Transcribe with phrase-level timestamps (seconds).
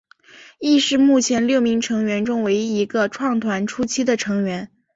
[0.59, 4.71] 亦是目前六名成员中唯一一个创团初期的成员。